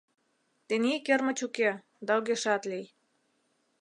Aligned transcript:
—Тений 0.67 0.99
кермыч 1.05 1.39
уке 1.47 1.69
да 2.05 2.11
огешат 2.19 2.61
лий. 2.71 2.85